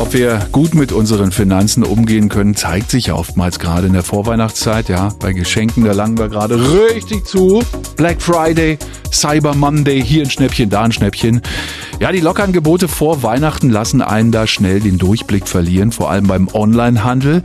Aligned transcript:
Ob 0.00 0.12
wir 0.12 0.46
gut 0.52 0.74
mit 0.74 0.92
unseren 0.92 1.32
Finanzen 1.32 1.82
umgehen 1.82 2.28
können, 2.28 2.54
zeigt 2.54 2.88
sich 2.92 3.06
ja 3.06 3.14
oftmals 3.14 3.58
gerade 3.58 3.88
in 3.88 3.94
der 3.94 4.04
Vorweihnachtszeit. 4.04 4.88
Ja, 4.88 5.12
bei 5.18 5.32
Geschenken, 5.32 5.84
da 5.84 5.92
langen 5.92 6.16
wir 6.16 6.28
gerade 6.28 6.54
richtig 6.56 7.26
zu. 7.26 7.64
Black 7.96 8.22
Friday, 8.22 8.78
Cyber 9.10 9.54
Monday, 9.54 10.00
hier 10.00 10.22
ein 10.22 10.30
Schnäppchen, 10.30 10.70
da 10.70 10.82
ein 10.82 10.92
Schnäppchen. 10.92 11.42
Ja, 11.98 12.12
die 12.12 12.20
Lockangebote 12.20 12.86
vor 12.86 13.24
Weihnachten 13.24 13.70
lassen 13.70 14.00
einen 14.00 14.30
da 14.30 14.46
schnell 14.46 14.78
den 14.78 14.98
Durchblick 14.98 15.48
verlieren, 15.48 15.90
vor 15.90 16.10
allem 16.10 16.28
beim 16.28 16.48
Onlinehandel. 16.52 17.42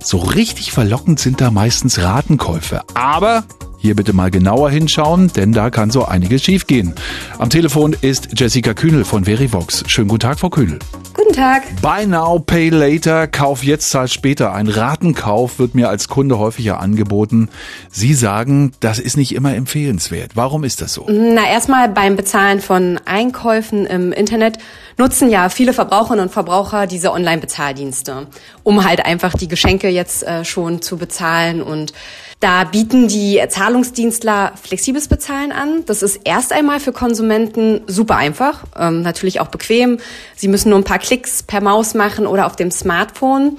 So 0.00 0.18
richtig 0.18 0.70
verlockend 0.70 1.18
sind 1.18 1.40
da 1.40 1.50
meistens 1.50 1.98
Ratenkäufe. 1.98 2.82
Aber 2.94 3.42
hier 3.78 3.96
bitte 3.96 4.12
mal 4.12 4.30
genauer 4.30 4.70
hinschauen, 4.70 5.32
denn 5.34 5.52
da 5.52 5.70
kann 5.70 5.90
so 5.90 6.04
einiges 6.04 6.44
schiefgehen. 6.44 6.94
Am 7.38 7.50
Telefon 7.50 7.96
ist 8.00 8.28
Jessica 8.38 8.74
Kühnel 8.74 9.04
von 9.04 9.24
Verivox. 9.24 9.82
Schönen 9.88 10.08
guten 10.08 10.20
Tag, 10.20 10.38
Frau 10.38 10.50
Kühnel. 10.50 10.78
Guten 11.26 11.40
Tag. 11.40 11.62
Buy 11.82 12.06
now, 12.06 12.38
pay 12.38 12.68
later, 12.68 13.26
Kauf 13.26 13.64
jetzt, 13.64 13.90
zahl 13.90 14.06
später. 14.06 14.52
Ein 14.52 14.68
Ratenkauf 14.68 15.58
wird 15.58 15.74
mir 15.74 15.88
als 15.88 16.06
Kunde 16.06 16.38
häufiger 16.38 16.78
angeboten. 16.78 17.48
Sie 17.90 18.14
sagen, 18.14 18.72
das 18.78 19.00
ist 19.00 19.16
nicht 19.16 19.34
immer 19.34 19.54
empfehlenswert. 19.54 20.32
Warum 20.36 20.62
ist 20.62 20.82
das 20.82 20.94
so? 20.94 21.06
Na, 21.08 21.48
erstmal 21.48 21.88
beim 21.88 22.14
Bezahlen 22.14 22.60
von 22.60 23.00
Einkäufen 23.06 23.86
im 23.86 24.12
Internet 24.12 24.58
nutzen 24.98 25.28
ja 25.28 25.48
viele 25.48 25.72
Verbraucherinnen 25.72 26.26
und 26.26 26.32
Verbraucher 26.32 26.86
diese 26.86 27.10
Online-Bezahldienste, 27.12 28.28
um 28.62 28.84
halt 28.84 29.04
einfach 29.04 29.32
die 29.32 29.48
Geschenke 29.48 29.88
jetzt 29.88 30.22
äh, 30.22 30.44
schon 30.44 30.80
zu 30.80 30.96
bezahlen 30.96 31.60
und 31.60 31.92
da 32.40 32.64
bieten 32.64 33.08
die 33.08 33.42
Zahlungsdienstler 33.48 34.52
flexibles 34.62 35.08
Bezahlen 35.08 35.52
an. 35.52 35.84
Das 35.86 36.02
ist 36.02 36.20
erst 36.24 36.52
einmal 36.52 36.80
für 36.80 36.92
Konsumenten 36.92 37.80
super 37.86 38.16
einfach, 38.16 38.64
ähm, 38.78 39.02
natürlich 39.02 39.40
auch 39.40 39.48
bequem. 39.48 39.98
Sie 40.36 40.48
müssen 40.48 40.68
nur 40.68 40.78
ein 40.78 40.84
paar 40.84 40.98
Klicks 40.98 41.42
per 41.42 41.62
Maus 41.62 41.94
machen 41.94 42.26
oder 42.26 42.46
auf 42.46 42.56
dem 42.56 42.70
Smartphone. 42.70 43.58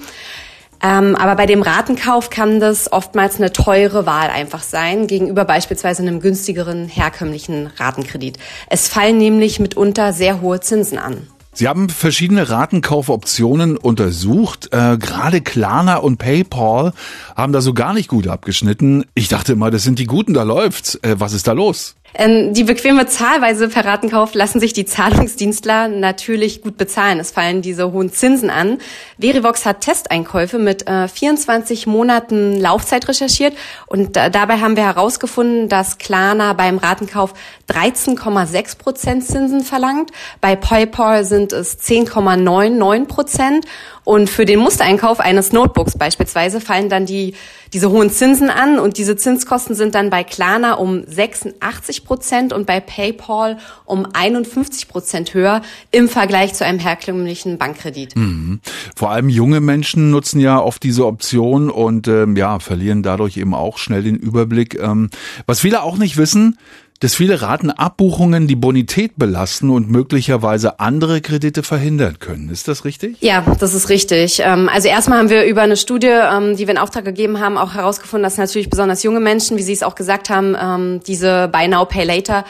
Ähm, 0.80 1.16
aber 1.16 1.34
bei 1.34 1.46
dem 1.46 1.62
Ratenkauf 1.62 2.30
kann 2.30 2.60
das 2.60 2.92
oftmals 2.92 3.36
eine 3.36 3.52
teure 3.52 4.06
Wahl 4.06 4.30
einfach 4.30 4.62
sein, 4.62 5.08
gegenüber 5.08 5.44
beispielsweise 5.44 6.02
einem 6.02 6.20
günstigeren 6.20 6.86
herkömmlichen 6.86 7.66
Ratenkredit. 7.78 8.38
Es 8.68 8.86
fallen 8.86 9.18
nämlich 9.18 9.58
mitunter 9.58 10.12
sehr 10.12 10.40
hohe 10.40 10.60
Zinsen 10.60 10.98
an. 10.98 11.26
Sie 11.58 11.66
haben 11.66 11.88
verschiedene 11.88 12.50
Ratenkaufoptionen 12.50 13.76
untersucht. 13.76 14.68
Äh, 14.72 14.96
Gerade 14.96 15.40
Klarna 15.40 15.96
und 15.96 16.18
PayPal 16.18 16.92
haben 17.34 17.52
da 17.52 17.60
so 17.60 17.74
gar 17.74 17.94
nicht 17.94 18.08
gut 18.08 18.28
abgeschnitten. 18.28 19.04
Ich 19.14 19.26
dachte 19.26 19.54
immer, 19.54 19.72
das 19.72 19.82
sind 19.82 19.98
die 19.98 20.06
Guten, 20.06 20.34
da 20.34 20.44
läuft's. 20.44 20.94
Äh, 21.02 21.16
was 21.18 21.32
ist 21.32 21.48
da 21.48 21.52
los? 21.54 21.96
Ähm, 22.14 22.54
die 22.54 22.64
bequeme 22.64 23.06
Zahlweise 23.06 23.68
per 23.68 23.84
Ratenkauf 23.84 24.34
lassen 24.34 24.60
sich 24.60 24.72
die 24.72 24.86
Zahlungsdienstler 24.86 25.88
natürlich 25.88 26.62
gut 26.62 26.76
bezahlen. 26.76 27.20
Es 27.20 27.30
fallen 27.30 27.60
diese 27.60 27.92
hohen 27.92 28.12
Zinsen 28.12 28.50
an. 28.50 28.78
Verivox 29.20 29.66
hat 29.66 29.82
Testeinkäufe 29.82 30.58
mit 30.58 30.88
äh, 30.88 31.06
24 31.06 31.86
Monaten 31.86 32.58
Laufzeit 32.58 33.06
recherchiert 33.08 33.54
und 33.86 34.16
äh, 34.16 34.30
dabei 34.30 34.58
haben 34.60 34.76
wir 34.76 34.84
herausgefunden, 34.84 35.68
dass 35.68 35.98
Klarna 35.98 36.54
beim 36.54 36.78
Ratenkauf 36.78 37.34
13,6 37.68 38.78
Prozent 38.78 39.24
Zinsen 39.26 39.62
verlangt. 39.62 40.10
Bei 40.40 40.56
PayPal 40.56 41.24
sind 41.24 41.52
es 41.52 41.78
10,99 41.78 43.06
Prozent 43.06 43.66
und 44.04 44.30
für 44.30 44.46
den 44.46 44.60
Mustereinkauf 44.60 45.20
eines 45.20 45.52
Notebooks 45.52 45.98
beispielsweise 45.98 46.62
fallen 46.62 46.88
dann 46.88 47.04
die, 47.04 47.34
diese 47.74 47.90
hohen 47.90 48.10
Zinsen 48.10 48.48
an 48.48 48.78
und 48.78 48.96
diese 48.96 49.16
Zinskosten 49.16 49.74
sind 49.74 49.94
dann 49.94 50.08
bei 50.08 50.24
Klarna 50.24 50.74
um 50.74 51.04
86 51.06 51.97
Prozent 52.04 52.52
und 52.52 52.66
bei 52.66 52.80
PayPal 52.80 53.58
um 53.84 54.06
51 54.12 54.88
Prozent 54.88 55.34
höher 55.34 55.62
im 55.90 56.08
Vergleich 56.08 56.54
zu 56.54 56.64
einem 56.64 56.78
herkömmlichen 56.78 57.58
Bankkredit. 57.58 58.16
Mhm. 58.16 58.60
Vor 58.96 59.10
allem 59.10 59.28
junge 59.28 59.60
Menschen 59.60 60.10
nutzen 60.10 60.40
ja 60.40 60.60
oft 60.60 60.82
diese 60.82 61.06
Option 61.06 61.70
und 61.70 62.08
ähm, 62.08 62.36
ja, 62.36 62.58
verlieren 62.58 63.02
dadurch 63.02 63.36
eben 63.36 63.54
auch 63.54 63.78
schnell 63.78 64.02
den 64.02 64.16
Überblick. 64.16 64.78
Ähm, 64.78 65.10
was 65.46 65.60
viele 65.60 65.82
auch 65.82 65.96
nicht 65.96 66.16
wissen, 66.16 66.58
dass 67.00 67.14
viele 67.14 67.40
Ratenabbuchungen 67.40 68.48
die 68.48 68.56
Bonität 68.56 69.12
belasten 69.16 69.70
und 69.70 69.90
möglicherweise 69.90 70.80
andere 70.80 71.20
Kredite 71.20 71.62
verhindern 71.62 72.18
können. 72.18 72.50
Ist 72.50 72.66
das 72.66 72.84
richtig? 72.84 73.16
Ja, 73.20 73.44
das 73.60 73.74
ist 73.74 73.88
richtig. 73.88 74.40
Ähm, 74.44 74.68
also 74.72 74.88
erstmal 74.88 75.18
haben 75.18 75.30
wir 75.30 75.44
über 75.44 75.62
eine 75.62 75.76
Studie, 75.76 76.08
ähm, 76.08 76.56
die 76.56 76.66
wir 76.66 76.74
in 76.74 76.78
Auftrag 76.78 77.04
gegeben 77.04 77.38
haben, 77.40 77.56
auch 77.56 77.74
herausgefunden, 77.74 78.24
dass 78.24 78.36
natürlich 78.36 78.68
besonders 78.68 79.02
junge 79.02 79.20
Menschen, 79.20 79.56
wie 79.56 79.62
Sie 79.62 79.72
es 79.72 79.82
auch 79.82 79.94
gesagt 79.94 80.28
haben, 80.28 80.56
ähm, 80.60 81.00
diese 81.06 81.48
Buy 81.48 81.68
Now, 81.68 81.84
Pay 81.84 82.04
Later 82.04 82.44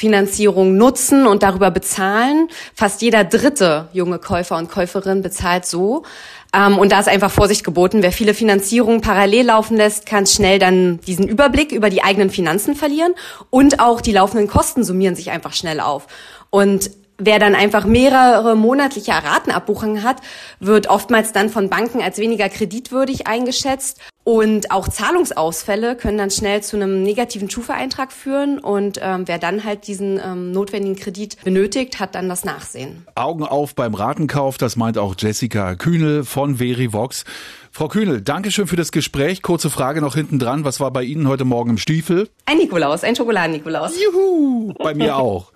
Finanzierung 0.00 0.78
nutzen 0.78 1.26
und 1.26 1.42
darüber 1.42 1.70
bezahlen. 1.70 2.48
Fast 2.74 3.02
jeder 3.02 3.22
dritte 3.22 3.88
junge 3.92 4.18
Käufer 4.18 4.56
und 4.56 4.70
Käuferin 4.70 5.20
bezahlt 5.20 5.66
so. 5.66 6.04
Ähm, 6.54 6.78
und 6.78 6.90
da 6.90 7.00
ist 7.00 7.08
einfach 7.08 7.30
Vorsicht 7.30 7.64
geboten. 7.64 8.02
Wer 8.02 8.10
viele 8.10 8.32
Finanzierungen 8.32 9.02
parallel 9.02 9.46
laufen 9.46 9.76
lässt, 9.76 10.06
kann 10.06 10.26
schnell 10.26 10.58
dann 10.58 11.00
diesen 11.06 11.28
Überblick 11.28 11.70
über 11.70 11.90
die 11.90 12.02
eigenen 12.02 12.30
Finanzen 12.30 12.76
verlieren 12.76 13.12
und 13.50 13.78
auch 13.78 14.00
die 14.00 14.12
laufenden 14.12 14.48
Kosten 14.48 14.84
summieren 14.84 15.16
sich 15.16 15.30
einfach 15.32 15.52
schnell 15.52 15.80
auf. 15.80 16.06
Und 16.48 16.90
Wer 17.22 17.38
dann 17.38 17.54
einfach 17.54 17.84
mehrere 17.84 18.56
monatliche 18.56 19.12
Ratenabbuchungen 19.12 20.02
hat, 20.04 20.22
wird 20.58 20.88
oftmals 20.88 21.32
dann 21.32 21.50
von 21.50 21.68
Banken 21.68 22.00
als 22.00 22.16
weniger 22.16 22.48
kreditwürdig 22.48 23.26
eingeschätzt. 23.26 24.00
Und 24.22 24.70
auch 24.70 24.86
Zahlungsausfälle 24.86 25.96
können 25.96 26.18
dann 26.18 26.30
schnell 26.30 26.62
zu 26.62 26.76
einem 26.76 27.02
negativen 27.02 27.48
Schufa-Eintrag 27.48 28.12
führen. 28.12 28.58
Und 28.58 28.98
ähm, 29.02 29.26
wer 29.26 29.38
dann 29.38 29.64
halt 29.64 29.86
diesen 29.86 30.20
ähm, 30.22 30.52
notwendigen 30.52 30.96
Kredit 30.96 31.42
benötigt, 31.42 32.00
hat 32.00 32.14
dann 32.14 32.28
das 32.28 32.44
Nachsehen. 32.44 33.06
Augen 33.14 33.44
auf 33.44 33.74
beim 33.74 33.94
Ratenkauf, 33.94 34.58
das 34.58 34.76
meint 34.76 34.98
auch 34.98 35.14
Jessica 35.18 35.74
Kühnel 35.74 36.24
von 36.24 36.56
Verivox. 36.56 37.24
Frau 37.72 37.88
Kühnel, 37.88 38.20
danke 38.20 38.50
schön 38.50 38.66
für 38.66 38.76
das 38.76 38.92
Gespräch. 38.92 39.42
Kurze 39.42 39.70
Frage 39.70 40.00
noch 40.00 40.16
hinten 40.16 40.38
dran. 40.38 40.64
Was 40.64 40.80
war 40.80 40.90
bei 40.90 41.02
Ihnen 41.02 41.26
heute 41.28 41.44
Morgen 41.44 41.70
im 41.70 41.78
Stiefel? 41.78 42.28
Ein 42.44 42.58
Nikolaus, 42.58 43.04
ein 43.04 43.16
Schokoladen-Nikolaus. 43.16 43.92
Juhu, 44.02 44.74
bei 44.74 44.92
mir 44.92 45.16
auch. 45.16 45.52